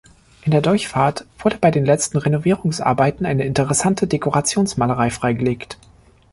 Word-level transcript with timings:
In 0.41 0.51
der 0.51 0.63
Durchfahrt 0.63 1.27
wurde 1.37 1.57
bei 1.61 1.69
den 1.69 1.85
letzten 1.85 2.17
Renovierungsarbeiten 2.17 3.27
eine 3.27 3.45
interessante 3.45 4.07
Dekorationsmalerei 4.07 5.11
freigelegt. 5.11 5.77